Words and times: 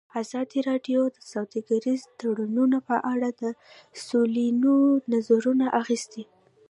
ازادي 0.21 0.59
راډیو 0.69 1.01
د 1.15 1.17
سوداګریز 1.31 2.01
تړونونه 2.19 2.77
په 2.89 2.95
اړه 3.13 3.29
د 3.41 3.43
مسؤلینو 3.93 4.73
نظرونه 5.13 5.65
اخیستي. 5.81 6.23